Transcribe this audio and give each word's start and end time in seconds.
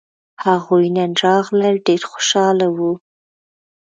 هغوی 0.45 0.85
نن 0.95 1.11
راغلل 1.23 1.75
ډېر 1.87 2.01
خوشاله 2.11 2.67
وو 2.75 2.91